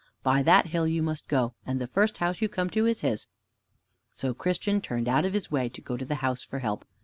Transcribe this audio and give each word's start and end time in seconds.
"By 0.23 0.41
that 0.41 0.65
hill 0.65 0.87
you 0.87 1.03
must 1.03 1.27
go, 1.27 1.53
and 1.63 1.79
the 1.79 1.85
first 1.85 2.17
house 2.17 2.41
you 2.41 2.49
come 2.49 2.71
to 2.71 2.87
is 2.87 3.01
his." 3.01 3.27
So 4.11 4.33
Christian 4.33 4.81
turned 4.81 5.07
out 5.07 5.25
of 5.25 5.33
his 5.35 5.51
way 5.51 5.69
to 5.69 5.79
go 5.79 5.95
to 5.95 6.05
the 6.05 6.15
house 6.25 6.41
for 6.41 6.57
help. 6.57 6.85